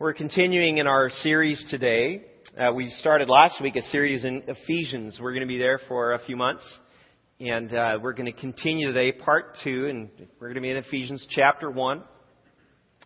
[0.00, 2.22] We're continuing in our series today.
[2.58, 5.18] Uh, we started last week a series in Ephesians.
[5.20, 6.62] We're going to be there for a few months.
[7.38, 10.08] And uh, we're going to continue today, part two, and
[10.40, 12.02] we're going to be in Ephesians chapter one.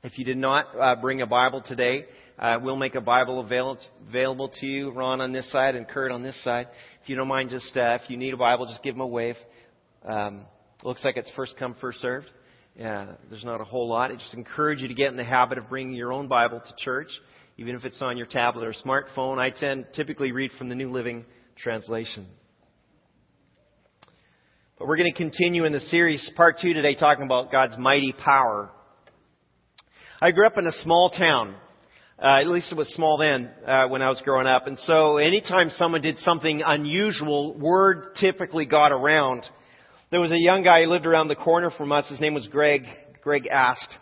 [0.05, 2.05] If you did not uh, bring a Bible today,
[2.39, 3.77] uh, we'll make a Bible avail-
[4.09, 6.69] available to you, Ron on this side and Kurt on this side.
[7.03, 9.07] If you don't mind, just uh, if you need a Bible, just give them a
[9.09, 9.35] wave.
[10.09, 10.43] Um,
[10.85, 12.31] looks like it's first come, first served.
[12.77, 14.11] Yeah, there's not a whole lot.
[14.11, 16.75] I just encourage you to get in the habit of bringing your own Bible to
[16.77, 17.07] church,
[17.57, 19.39] even if it's on your tablet or smartphone.
[19.39, 21.25] I tend typically read from the New Living
[21.57, 22.27] Translation.
[24.77, 28.13] But we're going to continue in the series, part two today, talking about God's mighty
[28.13, 28.73] power.
[30.21, 31.55] I grew up in a small town.
[32.21, 34.67] Uh, at least it was small then uh, when I was growing up.
[34.67, 39.45] And so anytime someone did something unusual, word typically got around
[40.15, 42.09] there was a young guy who lived around the corner from us.
[42.09, 42.85] His name was Greg,
[43.21, 43.99] Greg Ast.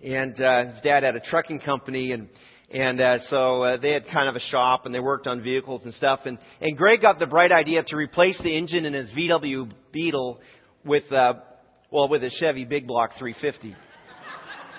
[0.00, 2.28] And uh, his dad had a trucking company and
[2.70, 5.84] and uh, so uh, they had kind of a shop and they worked on vehicles
[5.84, 6.20] and stuff.
[6.24, 10.40] And, and Greg got the bright idea to replace the engine in his VW Beetle
[10.84, 11.34] with, uh,
[11.90, 13.74] well, with a Chevy Big Block 350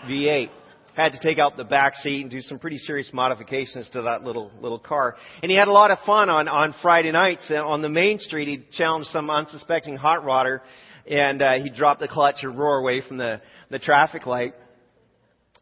[0.10, 0.50] V8
[0.98, 4.24] had to take out the back seat and do some pretty serious modifications to that
[4.24, 5.16] little little car.
[5.44, 8.48] And he had a lot of fun on on Friday nights on the main street.
[8.48, 10.62] He challenged some unsuspecting hot rodder,
[11.08, 14.54] and uh, he dropped the clutch and roar away from the the traffic light.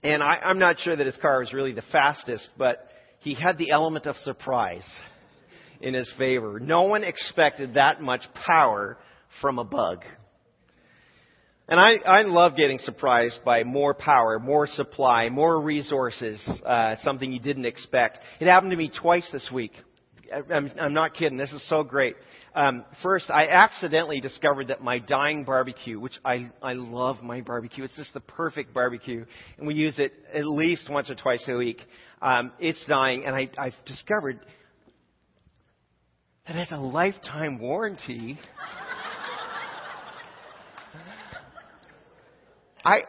[0.03, 2.87] And I, I'm not sure that his car was really the fastest, but
[3.19, 4.87] he had the element of surprise
[5.81, 6.59] in his favor.
[6.59, 8.97] No one expected that much power
[9.41, 10.03] from a bug.
[11.67, 17.31] And I, I love getting surprised by more power, more supply, more resources, uh, something
[17.31, 18.19] you didn't expect.
[18.39, 19.71] It happened to me twice this week.
[20.52, 21.37] I'm, I'm not kidding.
[21.37, 22.15] This is so great.
[22.56, 27.84] Um, first, I accidentally discovered that my dying barbecue, which I, I love my barbecue,
[27.84, 29.25] it's just the perfect barbecue,
[29.58, 31.81] and we use it at least once or twice a week.
[32.22, 34.39] Um, it's dying, and I, I've discovered
[36.48, 38.39] that has a lifetime warranty.
[42.86, 42.99] I,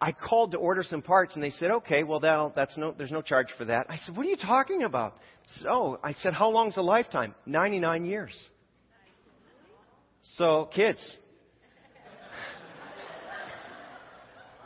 [0.00, 3.10] I called to order some parts and they said, okay, well, that'll, that's no, there's
[3.10, 3.86] no charge for that.
[3.90, 5.16] I said, what are you talking about?
[5.68, 7.34] Oh, I said, how long's the lifetime?
[7.44, 8.50] 99 years.
[10.34, 11.16] So, kids,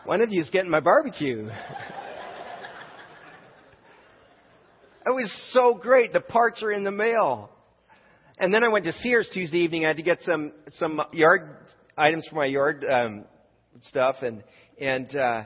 [0.05, 1.47] one of you is getting my barbecue.
[1.47, 1.51] it
[5.07, 6.13] was so great.
[6.13, 7.51] The parts are in the mail.
[8.39, 9.85] And then I went to Sears Tuesday evening.
[9.85, 11.57] I had to get some, some yard
[11.97, 13.25] items for my yard um,
[13.83, 14.43] stuff, and
[14.81, 15.45] and uh,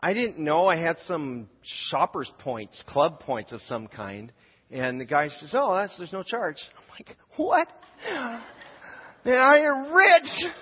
[0.00, 1.48] I didn't know I had some
[1.90, 4.32] shoppers points, club points of some kind.
[4.70, 7.68] And the guy says, "Oh, that's there's no charge." I'm like, "What?
[9.26, 10.52] Man, I am rich.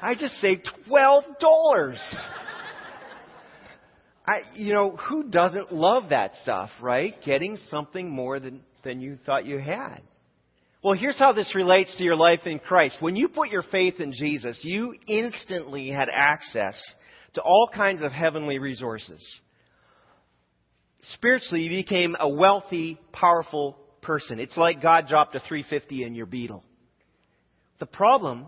[0.00, 2.00] I just saved twelve dollars."
[4.24, 7.12] I, you know, who doesn't love that stuff, right?
[7.24, 10.02] Getting something more than than you thought you had.
[10.84, 12.98] Well, here's how this relates to your life in Christ.
[13.00, 16.80] When you put your faith in Jesus, you instantly had access
[17.34, 19.20] to all kinds of heavenly resources.
[21.14, 24.38] Spiritually, you became a wealthy, powerful person.
[24.38, 26.62] It's like God dropped a 350 in your Beetle.
[27.82, 28.46] The problem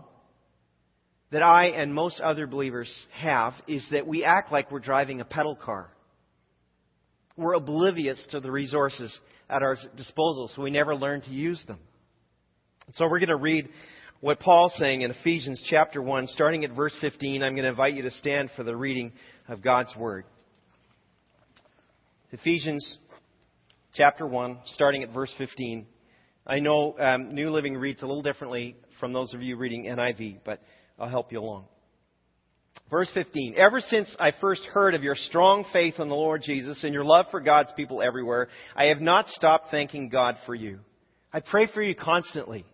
[1.31, 5.25] that I and most other believers have is that we act like we're driving a
[5.25, 5.89] pedal car.
[7.35, 9.19] We're oblivious to the resources
[9.49, 11.79] at our disposal, so we never learn to use them.
[12.93, 13.67] So we're going to read
[14.21, 17.43] what Paul's saying in Ephesians chapter 1, starting at verse 15.
[17.43, 19.11] I'm going to invite you to stand for the reading
[19.49, 20.23] of God's Word.
[22.31, 22.99] Ephesians
[23.95, 25.87] chapter 1, starting at verse 15.
[26.47, 30.39] I know um, New Living reads a little differently from those of you reading NIV,
[30.45, 30.61] but
[30.99, 31.65] I'll help you along.
[32.89, 33.55] Verse 15.
[33.57, 37.05] Ever since I first heard of your strong faith in the Lord Jesus and your
[37.05, 40.79] love for God's people everywhere, I have not stopped thanking God for you.
[41.33, 42.65] I pray for you constantly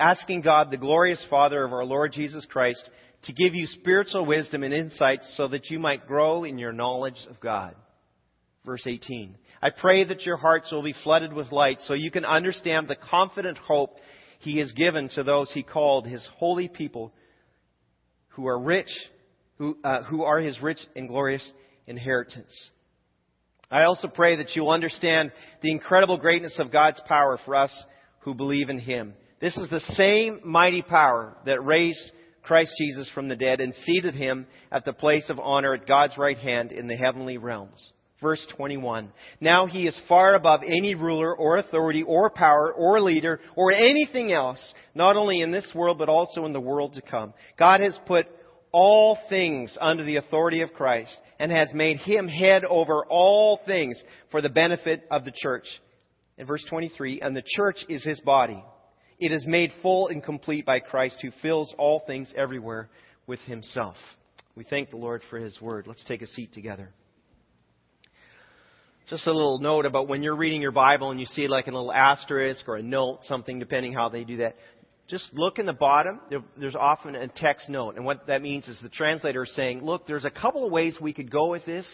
[0.00, 2.90] asking God, the glorious Father of our Lord Jesus Christ,
[3.24, 7.26] to give you spiritual wisdom and insight so that you might grow in your knowledge
[7.28, 7.74] of God.
[8.64, 9.36] Verse 18.
[9.62, 12.96] I pray that your hearts will be flooded with light so you can understand the
[12.96, 13.96] confident hope
[14.40, 17.12] he has given to those he called his holy people
[18.30, 18.88] who are rich,
[19.58, 21.46] who, uh, who are his rich and glorious
[21.86, 22.70] inheritance.
[23.70, 25.30] I also pray that you'll understand
[25.62, 27.84] the incredible greatness of God's power for us
[28.20, 29.14] who believe in him.
[29.40, 32.10] This is the same mighty power that raised
[32.42, 36.16] Christ Jesus from the dead and seated him at the place of honor at God's
[36.16, 37.92] right hand in the heavenly realms.
[38.20, 39.10] Verse 21.
[39.40, 44.32] Now he is far above any ruler or authority or power or leader or anything
[44.32, 47.32] else, not only in this world but also in the world to come.
[47.58, 48.26] God has put
[48.72, 54.02] all things under the authority of Christ and has made him head over all things
[54.30, 55.66] for the benefit of the church.
[56.36, 58.62] In verse 23, and the church is his body.
[59.18, 62.88] It is made full and complete by Christ who fills all things everywhere
[63.26, 63.96] with himself.
[64.54, 65.86] We thank the Lord for his word.
[65.86, 66.90] Let's take a seat together.
[69.10, 71.72] Just a little note about when you're reading your Bible and you see like a
[71.72, 74.54] little asterisk or a note, something depending how they do that
[75.08, 76.20] just look in the bottom.
[76.56, 77.96] There's often a text note.
[77.96, 80.96] And what that means is the translator is saying, look, there's a couple of ways
[81.00, 81.84] we could go with this.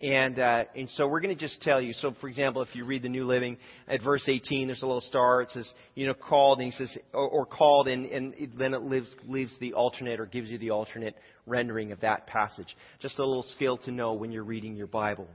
[0.00, 1.92] And, uh, and so we're going to just tell you.
[1.92, 5.02] So, for example, if you read the New Living at verse 18, there's a little
[5.02, 5.42] star.
[5.42, 8.72] It says, you know, called, and he says, or, or called, and, and it, then
[8.72, 11.14] it leaves, leaves the alternate or gives you the alternate
[11.46, 12.74] rendering of that passage.
[13.00, 15.28] Just a little skill to know when you're reading your Bible.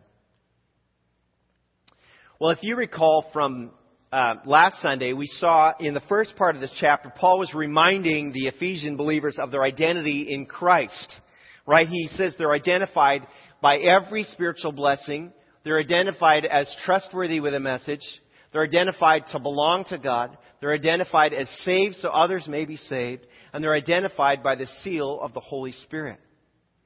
[2.42, 3.72] Well, if you recall from
[4.14, 8.32] uh, last Sunday, we saw in the first part of this chapter, Paul was reminding
[8.32, 11.20] the Ephesian believers of their identity in Christ.
[11.68, 11.86] Right?
[11.86, 13.28] He says they're identified
[13.62, 15.34] by every spiritual blessing.
[15.66, 18.08] They're identified as trustworthy with a message.
[18.54, 20.38] They're identified to belong to God.
[20.62, 23.28] They're identified as saved so others may be saved.
[23.52, 26.22] And they're identified by the seal of the Holy Spirit.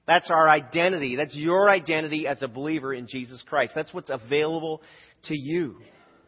[0.05, 1.15] That's our identity.
[1.15, 3.73] That's your identity as a believer in Jesus Christ.
[3.73, 4.81] That's what's available
[5.25, 5.77] to you.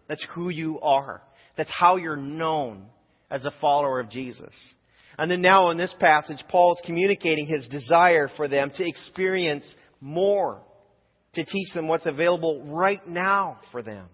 [0.08, 1.22] That's who you are.
[1.58, 2.86] That's how you're known
[3.30, 4.54] as a follower of Jesus.
[5.18, 9.74] And then now in this passage, Paul is communicating his desire for them to experience
[10.02, 10.62] more,
[11.34, 14.08] to teach them what's available right now for them.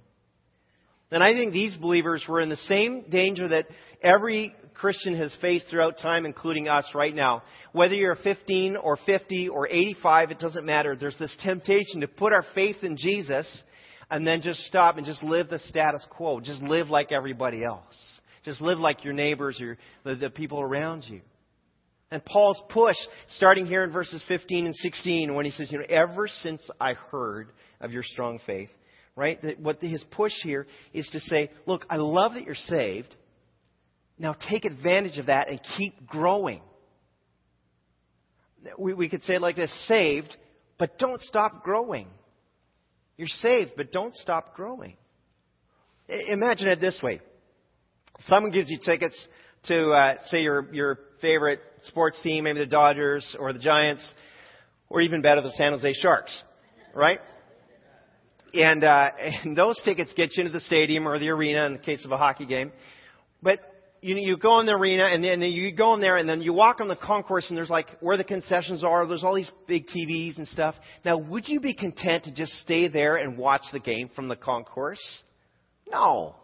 [1.12, 3.68] And I think these believers were in the same danger that
[4.02, 7.44] every Christian has faced throughout time, including us right now.
[7.72, 10.96] Whether you're 15 or 50 or 85, it doesn't matter.
[10.96, 13.46] There's this temptation to put our faith in Jesus
[14.10, 16.40] and then just stop and just live the status quo.
[16.40, 18.20] Just live like everybody else.
[18.44, 21.22] Just live like your neighbors or the, the people around you.
[22.10, 25.86] And Paul's push, starting here in verses 15 and 16, when he says, you know,
[25.88, 28.70] ever since I heard of your strong faith,
[29.16, 29.40] right?
[29.44, 33.16] That what his push here is to say, look, I love that you're saved.
[34.22, 36.62] Now take advantage of that and keep growing.
[38.78, 40.38] We, we could say it like this saved,
[40.78, 42.08] but don't stop growing.
[43.18, 44.96] You're saved, but don't stop growing.
[46.08, 47.20] Imagine it this way.
[48.28, 49.28] Someone gives you tickets
[49.64, 54.08] to, uh, say, your, your favorite sports team, maybe the Dodgers or the Giants,
[54.88, 56.44] or even better, the San Jose Sharks,
[56.94, 57.20] right?
[58.54, 59.10] And, uh,
[59.44, 62.12] and those tickets get you into the stadium or the arena in the case of
[62.12, 62.72] a hockey game.
[63.42, 63.71] But
[64.02, 66.54] you, you go in the arena and then you go in there and then you
[66.54, 69.06] walk on the concourse and there's like where the concessions are.
[69.06, 70.76] There's all these big TVs and stuff.
[71.06, 74.36] Now, would you be content to just stay there and watch the game from the
[74.36, 75.00] concourse?
[75.90, 76.36] No.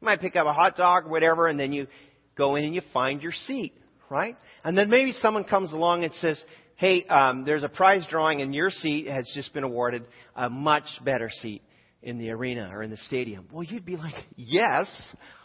[0.00, 1.88] You might pick up a hot dog or whatever and then you
[2.36, 3.74] go in and you find your seat,
[4.08, 4.36] right?
[4.64, 6.42] And then maybe someone comes along and says,
[6.76, 10.86] hey, um, there's a prize drawing and your seat has just been awarded a much
[11.04, 11.60] better seat
[12.02, 13.46] in the arena or in the stadium.
[13.52, 14.88] Well, you'd be like, yes,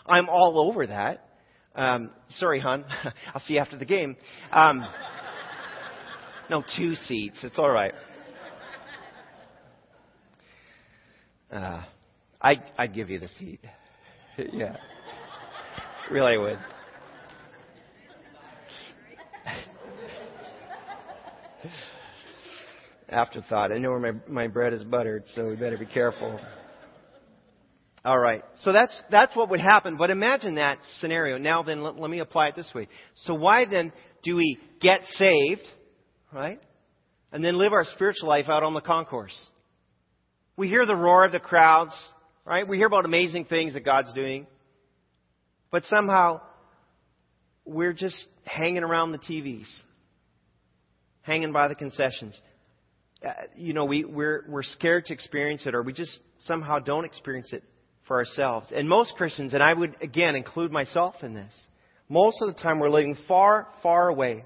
[0.06, 1.28] I'm all over that.
[1.76, 2.86] Um, sorry, hon.
[3.34, 4.16] I'll see you after the game.
[4.52, 4.86] Um,
[6.50, 7.40] no, two seats.
[7.44, 7.94] It's all right.
[11.52, 11.84] Uh,
[12.42, 13.60] I I'd give you the seat.
[14.54, 14.78] yeah,
[16.12, 16.60] really I would.
[23.10, 23.72] Afterthought.
[23.72, 26.40] I know where my my bread is buttered, so we better be careful.
[28.06, 28.44] All right.
[28.56, 29.96] So that's, that's what would happen.
[29.96, 31.38] But imagine that scenario.
[31.38, 32.90] Now then, let, let, me apply it this way.
[33.16, 33.94] So why then
[34.24, 35.66] do we get saved,
[36.34, 36.60] right?
[37.32, 39.36] And then live our spiritual life out on the concourse?
[40.58, 41.96] We hear the roar of the crowds,
[42.46, 42.68] right?
[42.68, 44.48] We hear about amazing things that God's doing.
[45.72, 46.42] But somehow,
[47.66, 49.68] we're just hanging around the TVs,
[51.22, 52.40] hanging by the concessions.
[53.26, 57.06] Uh, you know, we, we're, we're scared to experience it, or we just somehow don't
[57.06, 57.64] experience it
[58.08, 58.72] for ourselves.
[58.76, 61.54] And most Christians, and I would again include myself in this,
[62.10, 64.46] most of the time we're living far, far away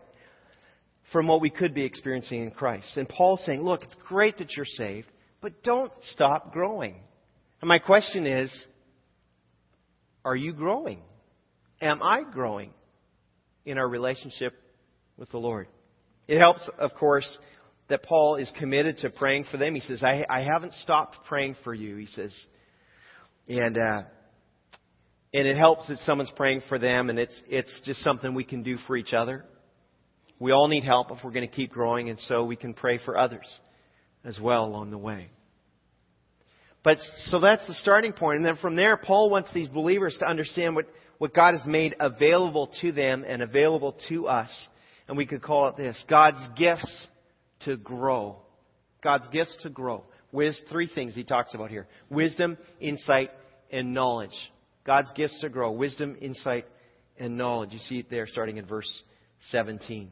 [1.11, 2.97] from what we could be experiencing in Christ.
[2.97, 5.07] And Paul's saying, look, it's great that you're saved,
[5.41, 6.95] but don't stop growing.
[7.61, 8.65] And my question is,
[10.23, 10.99] are you growing?
[11.81, 12.71] Am I growing
[13.65, 14.53] in our relationship
[15.15, 15.67] with the Lord?
[16.27, 17.37] It helps, of course,
[17.87, 19.73] that Paul is committed to praying for them.
[19.73, 21.95] He says, I, I haven't stopped praying for you.
[21.95, 22.33] He says,
[23.47, 24.01] and uh,
[25.33, 28.63] and it helps that someone's praying for them, and it's it's just something we can
[28.63, 29.45] do for each other.
[30.39, 32.99] We all need help if we're going to keep growing, and so we can pray
[33.03, 33.47] for others
[34.23, 35.29] as well along the way.
[36.83, 40.27] But so that's the starting point, and then from there, Paul wants these believers to
[40.27, 40.85] understand what
[41.17, 44.49] what God has made available to them and available to us.
[45.07, 47.07] And we could call it this God's gifts
[47.61, 48.37] to grow.
[49.03, 50.03] God's gifts to grow.
[50.37, 53.31] With three things he talks about here wisdom, insight,
[53.71, 54.35] and knowledge.
[54.85, 55.71] God's gifts to grow.
[55.71, 56.65] Wisdom, insight,
[57.17, 57.73] and knowledge.
[57.73, 59.01] You see it there starting in verse
[59.49, 60.11] 17.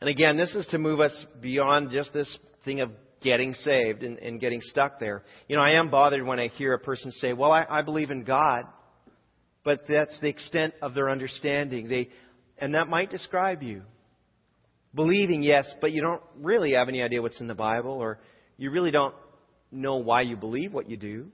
[0.00, 4.18] And again, this is to move us beyond just this thing of getting saved and,
[4.18, 5.24] and getting stuck there.
[5.46, 8.10] You know, I am bothered when I hear a person say, Well, I, I believe
[8.10, 8.64] in God,
[9.62, 11.86] but that's the extent of their understanding.
[11.86, 12.08] They,
[12.56, 13.82] and that might describe you.
[14.94, 18.18] Believing, yes, but you don't really have any idea what's in the Bible, or
[18.58, 19.14] you really don't
[19.70, 21.28] know why you believe what you do.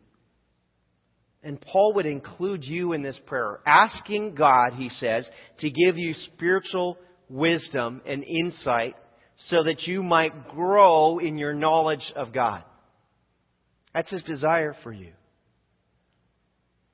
[1.42, 6.14] And Paul would include you in this prayer, asking God, he says, to give you
[6.14, 6.98] spiritual
[7.28, 8.94] wisdom and insight
[9.36, 12.64] so that you might grow in your knowledge of God.
[13.94, 15.12] That's his desire for you.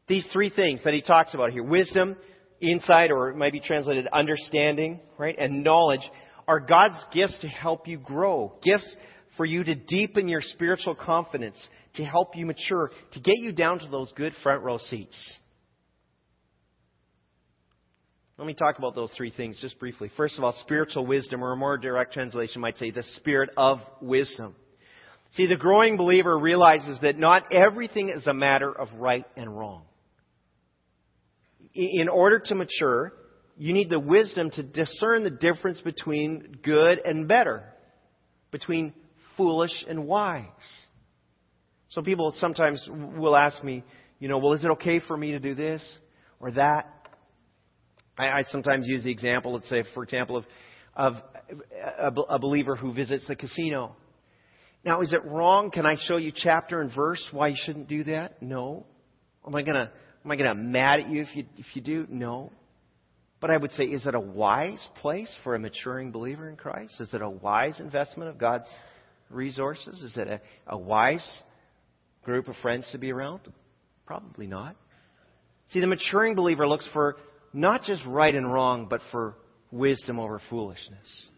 [0.06, 2.16] These three things that he talks about here wisdom,
[2.60, 6.08] insight, or it might be translated understanding, right, and knowledge
[6.46, 8.54] are God's gifts to help you grow.
[8.62, 8.96] Gifts
[9.36, 11.56] for you to deepen your spiritual confidence,
[11.94, 15.38] to help you mature, to get you down to those good front row seats.
[18.36, 20.10] Let me talk about those three things just briefly.
[20.16, 23.78] First of all, spiritual wisdom, or a more direct translation might say the spirit of
[24.00, 24.56] wisdom.
[25.32, 29.82] See, the growing believer realizes that not everything is a matter of right and wrong.
[31.74, 33.12] In order to mature,
[33.56, 37.62] you need the wisdom to discern the difference between good and better,
[38.50, 38.92] between
[39.36, 40.44] foolish and wise.
[41.90, 43.84] So people sometimes will ask me,
[44.18, 45.82] you know, well, is it okay for me to do this
[46.40, 46.88] or that?
[48.18, 50.44] I, I sometimes use the example, let's say, for example, of,
[50.96, 51.14] of
[51.98, 53.94] a, a believer who visits the casino.
[54.84, 55.70] Now, is it wrong?
[55.70, 58.42] Can I show you chapter and verse why you shouldn't do that?
[58.42, 58.86] No.
[59.46, 59.90] Am I gonna
[60.24, 62.06] am I gonna mad at you if you if you do?
[62.10, 62.50] No.
[63.44, 66.98] But I would say, is it a wise place for a maturing believer in Christ?
[66.98, 68.66] Is it a wise investment of God's
[69.28, 70.02] resources?
[70.02, 71.42] Is it a, a wise
[72.22, 73.40] group of friends to be around?
[74.06, 74.76] Probably not.
[75.68, 77.16] See, the maturing believer looks for
[77.52, 79.34] not just right and wrong, but for
[79.70, 81.28] wisdom over foolishness.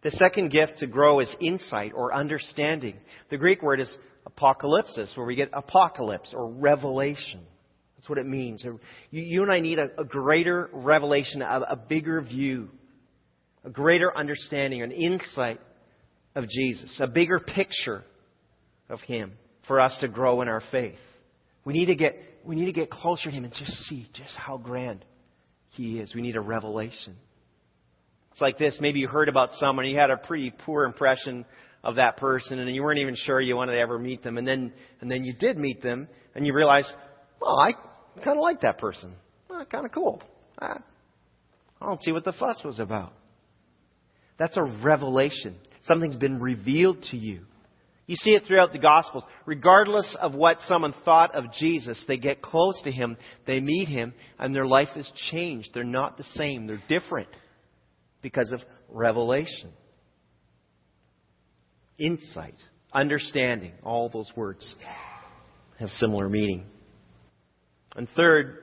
[0.00, 2.96] The second gift to grow is insight or understanding.
[3.28, 3.94] The Greek word is
[4.26, 7.42] apocalypsis, where we get apocalypse or revelation.
[8.02, 8.66] That's what it means.
[9.12, 12.68] You, and I need a, greater revelation, a, a bigger view,
[13.64, 15.60] a greater understanding, an insight
[16.34, 18.02] of Jesus, a bigger picture
[18.88, 19.34] of Him
[19.68, 20.98] for us to grow in our faith.
[21.64, 24.34] We need to get we need to get closer to Him and just see just
[24.34, 25.04] how grand
[25.70, 26.12] He is.
[26.12, 27.14] We need a revelation.
[28.32, 28.78] It's like this.
[28.80, 31.44] Maybe you heard about someone, you had a pretty poor impression
[31.84, 34.48] of that person, and you weren't even sure you wanted to ever meet them, and
[34.48, 36.92] then and then you did meet them, and you realized,
[37.40, 37.74] well, I
[38.16, 39.14] kind of like that person.
[39.50, 40.22] Ah, well, kind of cool.
[40.58, 40.78] I,
[41.80, 43.12] I don't see what the fuss was about.
[44.38, 45.56] That's a revelation.
[45.84, 47.42] Something's been revealed to you.
[48.06, 49.24] You see it throughout the Gospels.
[49.46, 53.16] Regardless of what someone thought of Jesus, they get close to Him,
[53.46, 55.70] they meet Him, and their life is changed.
[55.72, 57.28] They're not the same, they're different
[58.20, 59.72] because of revelation.
[61.98, 62.56] Insight,
[62.92, 64.74] understanding, all those words
[65.78, 66.66] have similar meaning.
[67.96, 68.58] And third,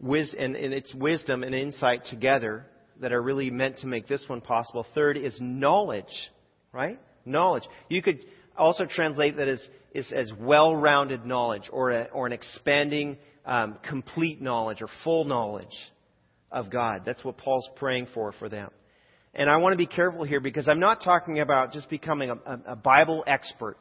[0.00, 2.66] and it's wisdom and insight together
[3.00, 4.86] that are really meant to make this one possible.
[4.94, 6.30] Third is knowledge,
[6.72, 6.98] right?
[7.24, 7.64] Knowledge.
[7.88, 8.24] You could
[8.56, 13.16] also translate that as, as, as well-rounded knowledge or, a, or an expanding,
[13.46, 15.74] um, complete knowledge or full knowledge
[16.50, 17.02] of God.
[17.06, 18.70] That's what Paul's praying for for them.
[19.34, 22.58] And I want to be careful here because I'm not talking about just becoming a,
[22.66, 23.78] a Bible expert,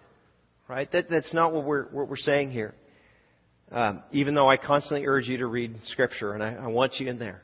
[0.68, 0.90] right?
[0.92, 2.74] That, that's not what we're, what we're saying here.
[3.72, 7.10] Um, even though I constantly urge you to read Scripture, and I, I want you
[7.10, 7.42] in there.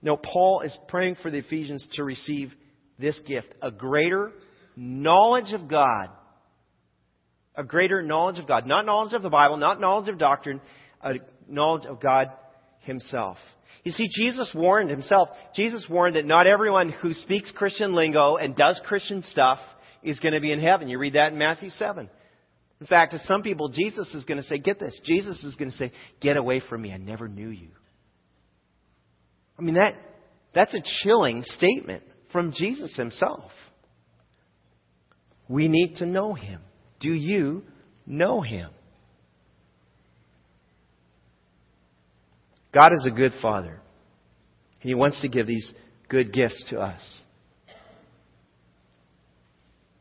[0.00, 2.52] No, Paul is praying for the Ephesians to receive
[2.98, 4.32] this gift a greater
[4.76, 6.08] knowledge of God.
[7.54, 8.66] A greater knowledge of God.
[8.66, 10.60] Not knowledge of the Bible, not knowledge of doctrine,
[11.02, 11.14] a
[11.46, 12.28] knowledge of God
[12.80, 13.36] Himself.
[13.84, 15.28] You see, Jesus warned Himself.
[15.54, 19.58] Jesus warned that not everyone who speaks Christian lingo and does Christian stuff
[20.02, 20.88] is going to be in heaven.
[20.88, 22.08] You read that in Matthew 7.
[22.82, 25.70] In fact, to some people, Jesus is going to say, get this, Jesus is going
[25.70, 27.68] to say, get away from me, I never knew you.
[29.56, 29.94] I mean, that,
[30.52, 33.52] that's a chilling statement from Jesus himself.
[35.48, 36.60] We need to know him.
[36.98, 37.62] Do you
[38.04, 38.70] know him?
[42.74, 43.80] God is a good father.
[44.80, 45.72] And he wants to give these
[46.08, 47.22] good gifts to us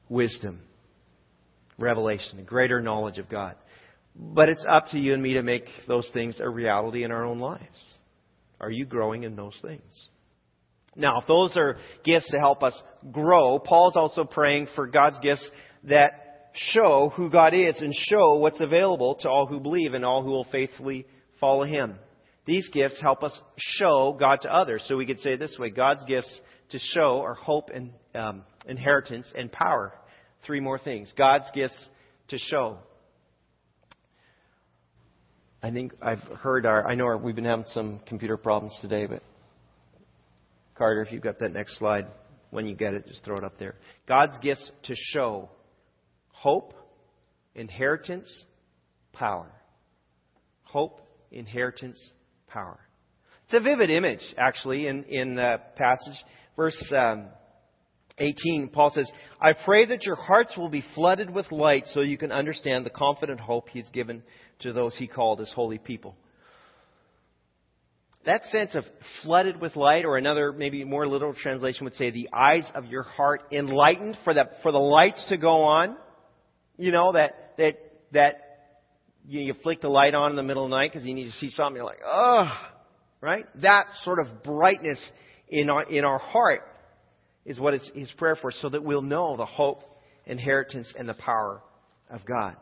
[0.09, 0.61] wisdom,
[1.81, 3.55] revelation, a greater knowledge of God.
[4.15, 7.25] But it's up to you and me to make those things a reality in our
[7.25, 7.97] own lives.
[8.59, 10.07] Are you growing in those things?
[10.95, 12.79] Now, if those are gifts to help us
[13.11, 15.49] grow, Paul's also praying for God's gifts
[15.85, 20.21] that show who God is and show what's available to all who believe and all
[20.21, 21.05] who will faithfully
[21.39, 21.95] follow Him.
[22.45, 24.83] These gifts help us show God to others.
[24.87, 29.31] So we could say this way God's gifts to show are hope and um, inheritance
[29.35, 29.93] and power.
[30.45, 31.13] Three more things.
[31.17, 31.87] God's gifts
[32.29, 32.77] to show.
[35.63, 39.05] I think I've heard our, I know our, we've been having some computer problems today,
[39.05, 39.21] but
[40.75, 42.07] Carter, if you've got that next slide,
[42.49, 43.75] when you get it, just throw it up there.
[44.07, 45.49] God's gifts to show
[46.29, 46.73] hope,
[47.53, 48.45] inheritance,
[49.13, 49.51] power.
[50.63, 52.11] Hope, inheritance,
[52.47, 52.79] power.
[53.45, 56.17] It's a vivid image, actually, in, in the passage.
[56.55, 57.27] Verse um,
[58.21, 59.11] 18, Paul says,
[59.41, 62.89] I pray that your hearts will be flooded with light so you can understand the
[62.89, 64.23] confident hope he's given
[64.59, 66.15] to those he called as holy people
[68.25, 68.83] that sense of
[69.23, 73.03] flooded with light, or another maybe more literal translation would say the eyes of your
[73.03, 75.95] heart enlightened for the for the lights to go on.
[76.77, 77.79] You know that that
[78.11, 78.35] that
[79.27, 81.25] you, you flick the light on in the middle of the night because you need
[81.25, 81.75] to see something.
[81.75, 82.51] You're like, oh,
[83.21, 83.45] right?
[83.61, 85.03] That sort of brightness
[85.49, 86.61] in our in our heart
[87.45, 89.81] is what is his prayer for, so that we'll know the hope,
[90.25, 91.61] inheritance, and the power
[92.09, 92.55] of God.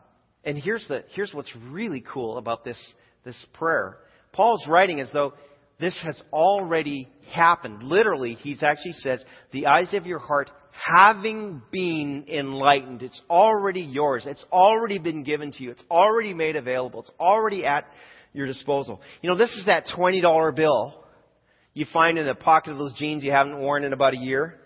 [0.43, 2.93] And here's the here's what's really cool about this
[3.25, 3.97] this prayer.
[4.31, 5.33] Paul's writing as though
[5.79, 7.83] this has already happened.
[7.83, 13.01] Literally, he actually says, the eyes of your heart having been enlightened.
[13.01, 14.25] It's already yours.
[14.27, 15.71] It's already been given to you.
[15.71, 17.01] It's already made available.
[17.01, 17.85] It's already at
[18.33, 19.01] your disposal.
[19.21, 20.95] You know, this is that $20 bill
[21.73, 24.59] you find in the pocket of those jeans you haven't worn in about a year.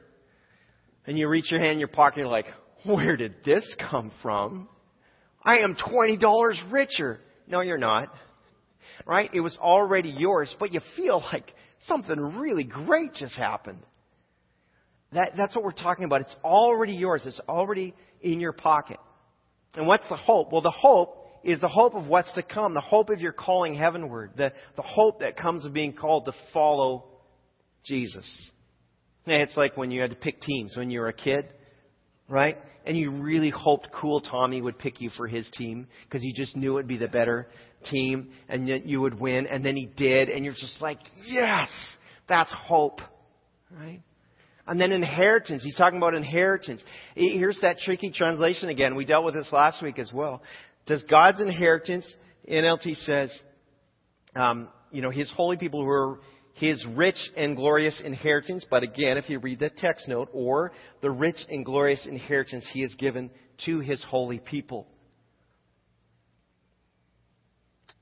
[1.06, 2.48] And you reach your hand in your pocket and you're like,
[2.86, 4.70] where did this come from?
[5.44, 7.20] I am $20 richer.
[7.48, 8.10] No, you're not
[9.06, 9.30] right?
[9.34, 11.54] It was already yours, but you feel like
[11.86, 13.84] something really great just happened.
[15.14, 16.22] That, that's what we're talking about.
[16.22, 17.24] It's already yours.
[17.26, 18.98] It's already in your pocket.
[19.76, 20.52] And what's the hope?
[20.52, 23.76] Well, the hope is the hope of what's to come, the hope of your calling
[23.76, 27.06] heavenward, the, the hope that comes of being called to follow
[27.84, 28.52] Jesus.
[29.26, 31.46] It's like when you had to pick teams when you were a kid,
[32.28, 32.58] right?
[32.86, 36.58] And you really hoped Cool Tommy would pick you for his team because you just
[36.58, 37.48] knew it would be the better
[37.90, 39.48] team and that you would win.
[39.48, 41.70] And then he did, and you're just like, yes,
[42.28, 43.00] that's hope.
[43.72, 44.02] Right?
[44.68, 45.64] And then inheritance.
[45.64, 46.84] He's talking about inheritance.
[47.16, 48.96] Here's that tricky translation again.
[48.96, 50.42] We dealt with this last week as well.
[50.86, 52.14] Does God's inheritance,
[52.50, 53.38] NLT says,
[54.36, 56.20] um, you know, his holy people who are
[56.54, 61.10] his rich and glorious inheritance, but again, if you read the text note, or the
[61.10, 63.32] rich and glorious inheritance he has given
[63.66, 64.88] to his holy people.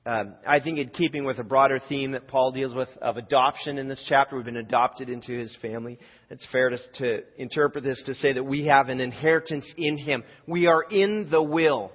[0.03, 3.77] Um, I think, in keeping with a broader theme that Paul deals with of adoption
[3.77, 5.99] in this chapter, we've been adopted into his family.
[6.31, 10.23] It's fair to, to interpret this to say that we have an inheritance in him.
[10.47, 11.91] We are in the will.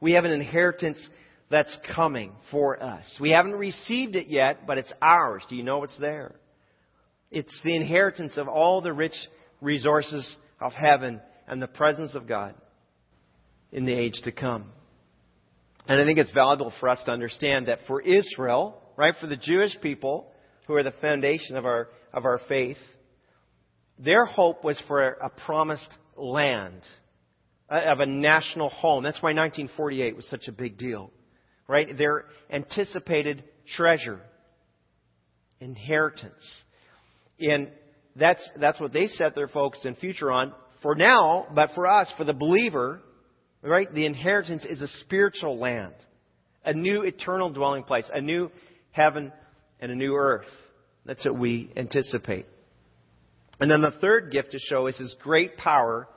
[0.00, 1.06] We have an inheritance
[1.52, 3.04] that's coming for us.
[3.20, 5.44] We haven't received it yet, but it's ours.
[5.50, 6.34] Do you know what's there?
[7.30, 9.14] It's the inheritance of all the rich
[9.60, 12.54] resources of heaven and the presence of God
[13.70, 14.72] in the age to come.
[15.86, 19.36] And I think it's valuable for us to understand that for Israel, right, for the
[19.36, 20.32] Jewish people
[20.66, 22.78] who are the foundation of our, of our faith,
[23.98, 26.80] their hope was for a promised land,
[27.68, 29.04] of a national home.
[29.04, 31.10] That's why 1948 was such a big deal,
[31.68, 31.96] right?
[31.96, 33.44] Their anticipated
[33.76, 34.20] treasure,
[35.60, 36.42] inheritance.
[37.40, 37.68] And
[38.16, 42.12] that's, that's what they set their focus and future on for now, but for us,
[42.16, 43.00] for the believer,
[43.62, 43.92] Right?
[43.92, 45.94] The inheritance is a spiritual land,
[46.64, 48.50] a new eternal dwelling place, a new
[48.90, 49.32] heaven
[49.80, 50.48] and a new earth.
[51.06, 52.46] That's what we anticipate.
[53.60, 56.08] And then the third gift to show is his great power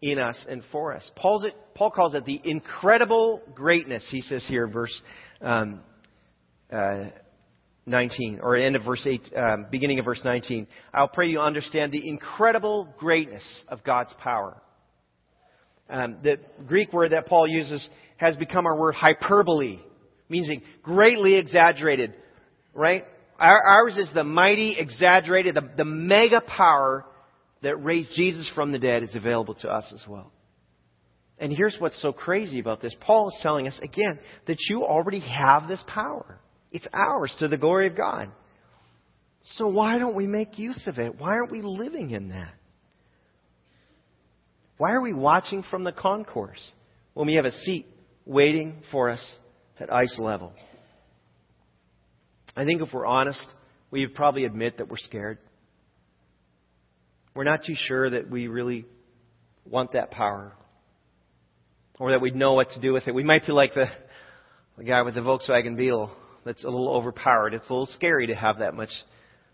[0.00, 1.10] in us and for us.
[1.16, 5.00] Paul's it, Paul calls it the incredible greatness, he says here, verse
[5.40, 5.80] um,
[6.72, 7.06] uh,
[7.86, 10.66] 19, or end of verse 8, um, beginning of verse 19.
[10.92, 14.60] I'll pray you understand the incredible greatness of God's power.
[15.90, 19.78] Um, the Greek word that Paul uses has become our word hyperbole,
[20.28, 22.14] meaning greatly exaggerated,
[22.74, 23.06] right?
[23.38, 27.06] Our, ours is the mighty, exaggerated, the, the mega power
[27.62, 30.32] that raised Jesus from the dead is available to us as well.
[31.38, 32.94] And here's what's so crazy about this.
[33.00, 36.40] Paul is telling us, again, that you already have this power.
[36.72, 38.30] It's ours to the glory of God.
[39.52, 41.18] So why don't we make use of it?
[41.18, 42.54] Why aren't we living in that?
[44.76, 46.60] Why are we watching from the concourse
[47.14, 47.86] when we have a seat
[48.26, 49.38] waiting for us
[49.80, 50.52] at ice level?
[52.56, 53.46] I think if we're honest
[53.90, 55.38] we probably admit that we're scared.
[57.38, 58.84] We're not too sure that we really
[59.64, 60.54] want that power
[62.00, 63.14] or that we'd know what to do with it.
[63.14, 63.86] We might feel like the,
[64.76, 66.10] the guy with the Volkswagen Beetle
[66.44, 67.54] that's a little overpowered.
[67.54, 68.88] It's a little scary to have that much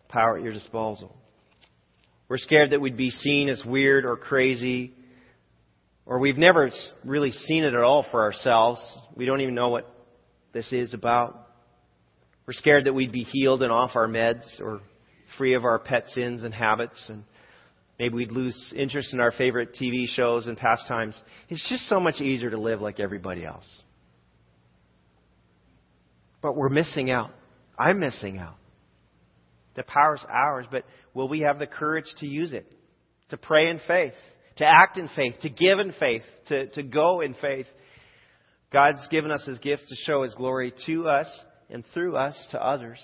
[0.08, 1.14] power at your disposal.
[2.26, 4.94] We're scared that we'd be seen as weird or crazy,
[6.06, 6.70] or we've never
[7.04, 8.80] really seen it at all for ourselves.
[9.14, 9.94] We don't even know what
[10.54, 11.50] this is about.
[12.46, 14.80] We're scared that we'd be healed and off our meds or
[15.36, 17.24] free of our pet sins and habits and
[17.98, 21.20] maybe we'd lose interest in our favorite TV shows and pastimes.
[21.48, 23.68] It's just so much easier to live like everybody else.
[26.42, 27.30] But we're missing out.
[27.78, 28.56] I'm missing out.
[29.76, 32.70] The power's ours, but will we have the courage to use it?
[33.30, 34.12] To pray in faith,
[34.56, 37.66] to act in faith, to give in faith, to, to go in faith.
[38.72, 42.64] God's given us His gift to show His glory to us and through us to
[42.64, 43.00] others.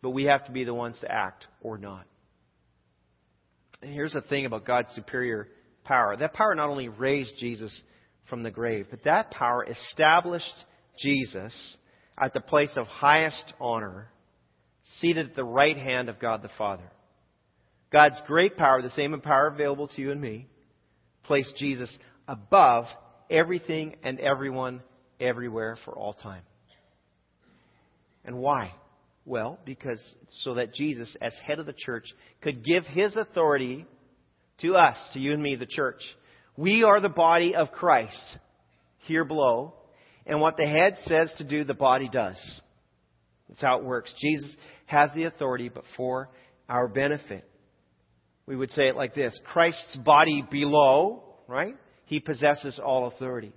[0.00, 2.06] But we have to be the ones to act or not.
[3.82, 5.48] Here's the thing about God's superior
[5.84, 7.78] power that power not only raised Jesus
[8.28, 10.54] from the grave, but that power established
[10.98, 11.76] Jesus
[12.20, 14.08] at the place of highest honor,
[15.00, 16.88] seated at the right hand of God the Father.
[17.92, 20.46] God's great power, the same power available to you and me,
[21.24, 21.94] placed Jesus
[22.28, 22.84] above
[23.28, 24.82] everything and everyone
[25.20, 26.42] everywhere for all time.
[28.24, 28.72] And why?
[29.24, 30.02] Well, because
[30.40, 32.06] so that Jesus, as head of the church,
[32.40, 33.86] could give his authority
[34.60, 36.00] to us, to you and me, the church.
[36.56, 38.38] We are the body of Christ
[38.98, 39.74] here below,
[40.26, 42.36] and what the head says to do, the body does.
[43.48, 44.12] That's how it works.
[44.18, 44.56] Jesus
[44.86, 46.30] has the authority, but for
[46.68, 47.48] our benefit.
[48.46, 51.74] We would say it like this Christ's body below, right?
[52.06, 53.52] He possesses all authority.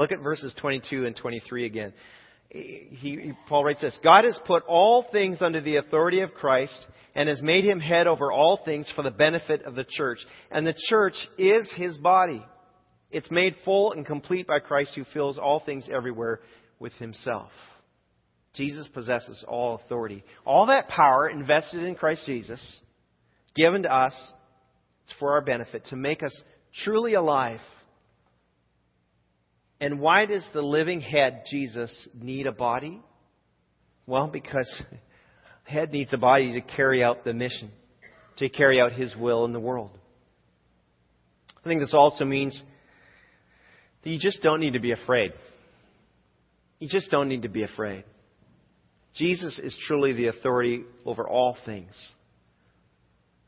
[0.00, 1.92] Look at verses 22 and 23 again.
[2.48, 7.28] He, Paul writes this God has put all things under the authority of Christ and
[7.28, 10.16] has made him head over all things for the benefit of the church.
[10.50, 12.42] And the church is his body.
[13.10, 16.40] It's made full and complete by Christ who fills all things everywhere
[16.78, 17.50] with himself.
[18.54, 20.24] Jesus possesses all authority.
[20.46, 22.80] All that power invested in Christ Jesus,
[23.54, 24.14] given to us
[25.04, 26.42] it's for our benefit, to make us
[26.84, 27.60] truly alive
[29.80, 33.00] and why does the living head, Jesus, need a body?
[34.06, 34.70] Well, because
[35.64, 37.70] the head needs a body to carry out the mission,
[38.36, 39.90] to carry out his will in the world.
[41.64, 42.62] I think this also means
[44.02, 45.32] that you just don't need to be afraid.
[46.78, 48.04] You just don't need to be afraid.
[49.14, 51.92] Jesus is truly the authority over all things.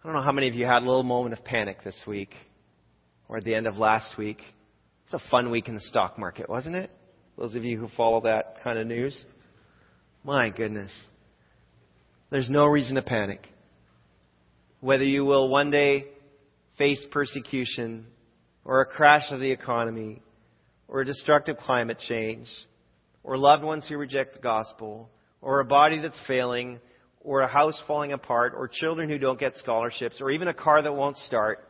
[0.03, 2.31] I don't know how many of you had a little moment of panic this week
[3.29, 4.38] or at the end of last week
[5.12, 6.90] it's a fun week in the stock market, wasn't it?
[7.37, 9.25] Those of you who follow that kind of news.
[10.25, 10.90] My goodness.
[12.31, 13.46] There's no reason to panic.
[14.81, 16.07] Whether you will one day
[16.79, 18.07] face persecution
[18.64, 20.22] or a crash of the economy
[20.88, 22.48] or a destructive climate change
[23.22, 25.11] or loved ones who reject the gospel
[25.42, 26.81] or a body that's failing
[27.20, 30.81] or a house falling apart or children who don't get scholarships or even a car
[30.81, 31.68] that won't start,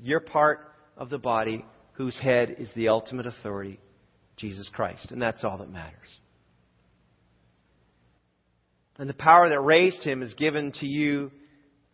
[0.00, 3.80] you're part of the body whose head is the ultimate authority,
[4.36, 5.10] Jesus Christ.
[5.10, 6.08] And that's all that matters.
[8.98, 11.32] And the power that raised him is given to you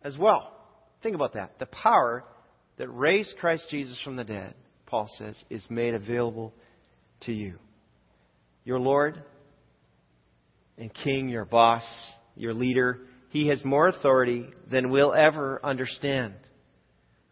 [0.03, 0.55] as well.
[1.01, 1.57] Think about that.
[1.59, 2.23] The power
[2.77, 4.53] that raised Christ Jesus from the dead,
[4.85, 6.53] Paul says, is made available
[7.21, 7.55] to you.
[8.63, 9.23] Your Lord
[10.77, 11.83] and King, your boss,
[12.35, 16.33] your leader, he has more authority than we'll ever understand.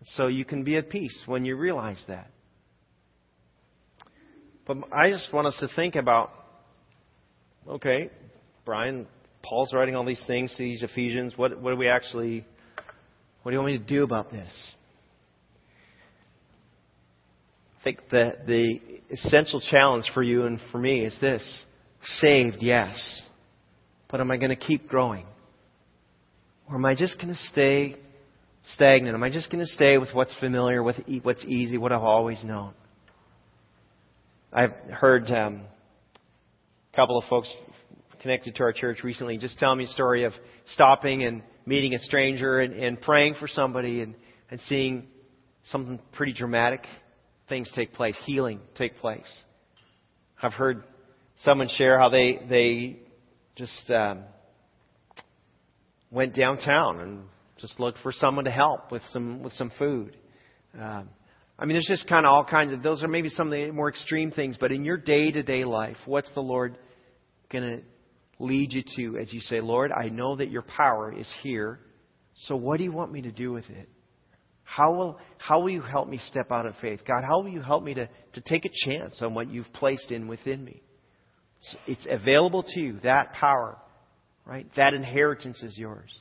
[0.03, 2.31] So you can be at peace when you realize that.
[4.69, 6.31] But I just want us to think about
[7.67, 8.11] okay,
[8.65, 9.07] Brian,
[9.41, 11.33] Paul's writing all these things to these Ephesians.
[11.35, 12.45] What, what do we actually,
[13.41, 14.51] what do you want me to do about this?
[17.79, 18.79] I think the, the
[19.09, 21.65] essential challenge for you and for me is this
[22.03, 23.23] saved, yes.
[24.07, 25.25] But am I going to keep growing?
[26.69, 27.95] Or am I just going to stay
[28.73, 29.15] stagnant?
[29.15, 32.43] Am I just going to stay with what's familiar, with what's easy, what I've always
[32.43, 32.75] known?
[34.51, 35.61] I've heard um,
[36.91, 37.53] a couple of folks
[38.19, 40.33] connected to our church recently just tell me a story of
[40.65, 44.15] stopping and meeting a stranger and, and praying for somebody and,
[44.49, 45.05] and seeing
[45.67, 46.81] something pretty dramatic
[47.47, 49.31] things take place, healing take place.
[50.41, 50.83] I've heard
[51.41, 52.99] someone share how they they
[53.55, 54.23] just um,
[56.09, 57.23] went downtown and
[57.59, 60.17] just looked for someone to help with some with some food.
[60.79, 61.09] Um,
[61.59, 63.71] I mean, there's just kind of all kinds of, those are maybe some of the
[63.71, 66.77] more extreme things, but in your day to day life, what's the Lord
[67.51, 67.81] going to
[68.39, 71.81] lead you to as you say, Lord, I know that your power is here,
[72.35, 73.89] so what do you want me to do with it?
[74.63, 77.01] How will, how will you help me step out of faith?
[77.05, 80.11] God, how will you help me to, to take a chance on what you've placed
[80.11, 80.81] in within me?
[81.57, 83.77] It's, it's available to you, that power,
[84.45, 84.65] right?
[84.77, 86.15] That inheritance is yours.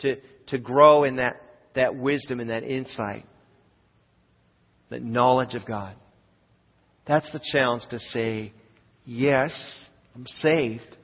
[0.00, 0.16] To,
[0.48, 1.36] to grow in that,
[1.74, 3.24] that wisdom and that insight,
[4.92, 5.94] that knowledge of God.
[7.06, 8.52] That's the challenge to say,
[9.04, 9.52] yes,
[10.14, 10.96] I'm saved,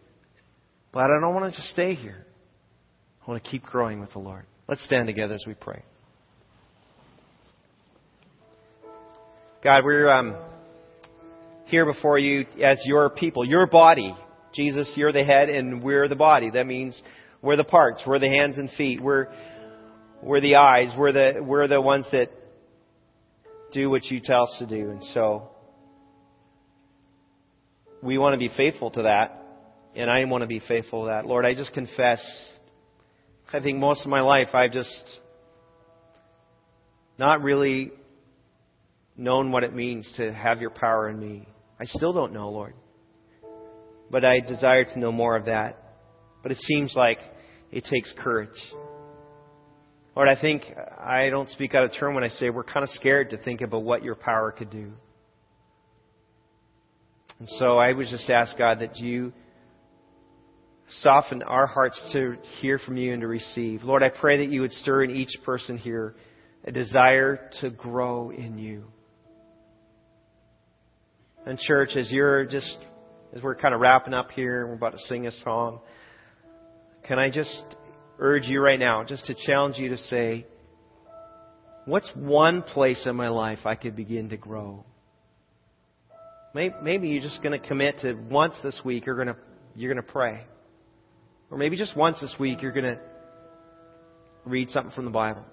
[0.92, 2.24] but I don't want to just stay here.
[3.26, 4.44] I want to keep growing with the Lord.
[4.68, 5.82] Let's stand together as we pray.
[9.64, 10.36] God, we're um,
[11.64, 14.14] here before you as your people, your body.
[14.54, 16.50] Jesus, you're the head and we're the body.
[16.50, 17.00] That means
[17.42, 19.28] we're the parts, we're the hands and feet, we're,
[20.22, 22.30] we're the eyes, we're the, we're the ones that
[23.72, 24.90] do what you tell us to do.
[24.90, 25.50] And so,
[28.02, 29.42] we want to be faithful to that.
[29.94, 31.26] And I want to be faithful to that.
[31.26, 32.22] Lord, I just confess,
[33.52, 35.20] I think most of my life I've just
[37.18, 37.92] not really
[39.16, 41.48] known what it means to have your power in me.
[41.80, 42.74] I still don't know, Lord.
[44.10, 45.76] But I desire to know more of that.
[46.42, 47.18] But it seems like
[47.72, 48.50] it takes courage.
[50.18, 50.64] Lord, I think
[50.98, 53.60] I don't speak out of turn when I say we're kind of scared to think
[53.60, 54.90] about what your power could do.
[57.38, 59.32] And so I would just ask God that you
[60.88, 63.84] soften our hearts to hear from you and to receive.
[63.84, 66.16] Lord, I pray that you would stir in each person here
[66.64, 68.86] a desire to grow in you.
[71.46, 72.76] And church, as you're just,
[73.36, 75.78] as we're kind of wrapping up here and we're about to sing a song,
[77.06, 77.76] can I just
[78.18, 80.46] urge you right now, just to challenge you to say,
[81.84, 84.84] what's one place in my life I could begin to grow?
[86.54, 89.36] Maybe you're just going to commit to once this week you're going to,
[89.76, 90.42] you're going to pray.
[91.50, 93.00] Or maybe just once this week you're going to
[94.44, 95.44] read something from the Bible.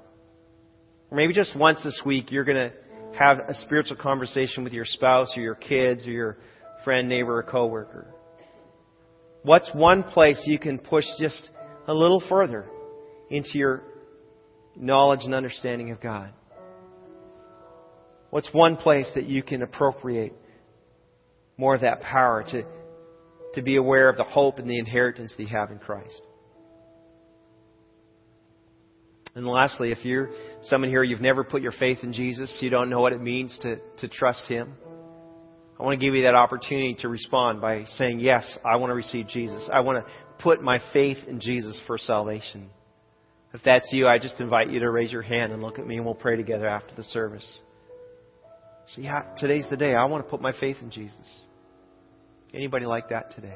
[1.12, 2.74] Or maybe just once this week you're going to
[3.20, 6.38] have a spiritual conversation with your spouse or your kids or your
[6.84, 8.08] friend, neighbor, or coworker?
[9.44, 11.50] What's one place you can push just
[11.88, 12.66] a little further
[13.30, 13.84] into your
[14.76, 16.32] knowledge and understanding of God?
[18.30, 20.34] What's one place that you can appropriate
[21.58, 22.64] more of that power to,
[23.54, 26.22] to be aware of the hope and the inheritance that you have in Christ?
[29.36, 30.30] And lastly, if you're
[30.64, 33.58] someone here, you've never put your faith in Jesus, you don't know what it means
[33.62, 34.74] to, to trust Him,
[35.78, 38.96] I want to give you that opportunity to respond by saying, Yes, I want to
[38.96, 39.70] receive Jesus.
[39.72, 42.70] I want to put my faith in Jesus for salvation.
[43.54, 45.98] If that's you, I just invite you to raise your hand and look at me
[45.98, 47.60] and we'll pray together after the service.
[48.90, 49.96] So, yeah, today's the day.
[49.96, 51.46] I want to put my faith in Jesus.
[52.54, 53.56] Anybody like that today?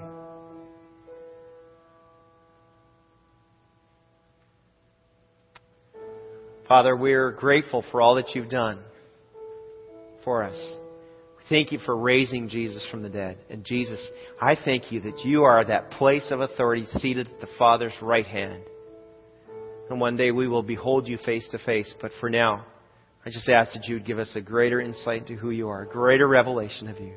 [6.68, 8.80] Father, we're grateful for all that you've done
[10.24, 10.80] for us.
[11.50, 13.40] Thank you for raising Jesus from the dead.
[13.50, 14.00] And Jesus,
[14.40, 18.26] I thank you that you are that place of authority seated at the Father's right
[18.26, 18.64] hand.
[19.90, 21.94] And one day we will behold you face to face.
[22.00, 22.66] But for now,
[23.26, 25.82] I just ask that you would give us a greater insight into who you are,
[25.82, 27.16] a greater revelation of you,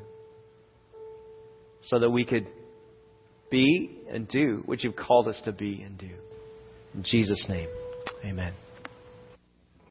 [1.83, 2.47] so that we could
[3.51, 6.09] be and do what you've called us to be and do.
[6.95, 7.69] In Jesus' name,
[8.25, 8.53] amen.